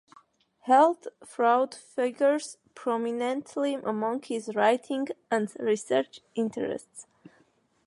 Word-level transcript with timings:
Health 0.61 1.07
fraud 1.23 1.75
figures 1.75 2.57
prominently 2.73 3.75
among 3.75 4.23
his 4.23 4.55
writing 4.55 5.09
and 5.29 5.55
research 5.59 6.21
interests. 6.33 7.05